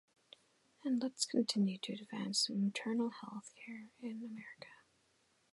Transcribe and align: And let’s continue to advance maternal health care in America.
And 0.83 0.99
let’s 0.99 1.27
continue 1.27 1.77
to 1.77 1.93
advance 1.93 2.49
maternal 2.49 3.11
health 3.21 3.53
care 3.55 3.91
in 4.01 4.23
America. 4.23 4.65